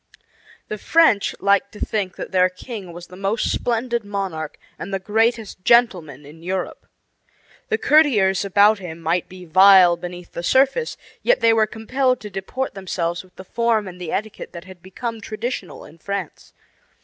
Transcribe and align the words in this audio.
The 0.67 0.79
French, 0.79 1.35
liked 1.39 1.71
to 1.73 1.79
think 1.79 2.15
that 2.15 2.31
their 2.31 2.49
king 2.49 2.91
was 2.91 3.05
the 3.05 3.15
most 3.15 3.51
splendid 3.51 4.03
monarch 4.03 4.57
and 4.79 4.91
the 4.91 4.97
greatest 4.97 5.63
gentleman 5.63 6.25
in 6.25 6.41
Europe. 6.41 6.87
The 7.69 7.77
courtiers 7.77 8.43
about 8.43 8.79
him 8.79 8.99
might 8.99 9.29
be 9.29 9.45
vile 9.45 9.95
beneath 9.95 10.31
the 10.31 10.41
surface, 10.41 10.97
yet 11.21 11.39
they 11.39 11.53
were 11.53 11.67
compelled 11.67 12.19
to 12.21 12.31
deport 12.31 12.73
themselves 12.73 13.23
with 13.23 13.35
the 13.35 13.45
form 13.45 13.87
and 13.87 14.01
the 14.01 14.11
etiquette 14.11 14.53
that 14.53 14.63
had 14.63 14.81
become 14.81 15.21
traditional 15.21 15.85
in 15.85 15.99
France. 15.99 16.51